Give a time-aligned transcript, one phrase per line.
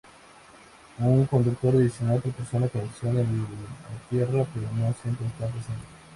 [0.97, 5.85] Un conductor adicional proporciona conexión a tierra pero no siempre está presente.